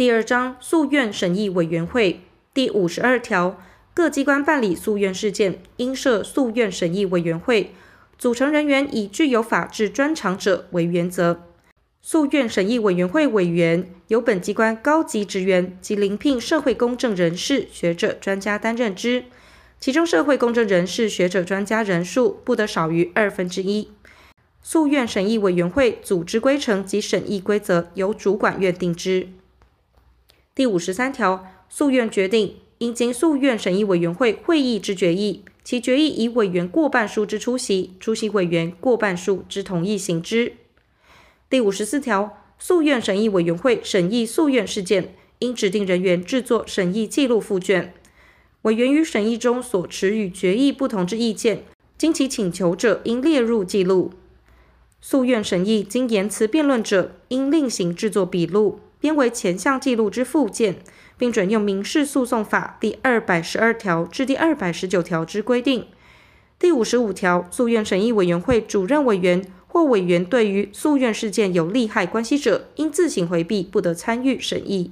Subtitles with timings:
[0.00, 2.22] 第二章诉愿审议委员会
[2.54, 3.60] 第五十二条，
[3.92, 7.74] 各机关办理诉愿事件，应设诉愿审议委员会，
[8.16, 11.42] 组成人员以具有法治专长者为原则。
[12.00, 19.24] 诉愿审议委员会委员由本机关高级职员及临聘社会公正人士、学者、专家担任之，
[19.78, 23.90] 其中社会公正人士、学者、专家人数不得少于二分之一。
[24.62, 29.28] 诉愿审议委员会组织规程及审议规则由主管院定之。
[30.60, 40.52] 第五十三条，诉愿决定应经诉愿审议委员会会议之决议，其决议以委员过半数之出席，出席委员过半数之同意行之。
[41.48, 47.94] 第五十四条，诉愿审议委员会审议诉愿事件，应指定人员制作审议记录附卷。
[48.60, 51.64] 委员于审议中所持与决议不同之意见，
[51.96, 54.12] 经其请求者，应列入记录。
[55.00, 60.76] 诉愿审议经言辞辩论者，应另行制作笔录，编为前项记录之附件，
[61.18, 65.86] 并准用民事诉讼法第二百十二条至第二百十九条之规定。
[66.58, 69.44] 第五十五条，诉愿审议委员会主任委员。
[69.72, 74.90] 或委员对于诉愿事件有利害关系者，应自行回避，不得参与审议。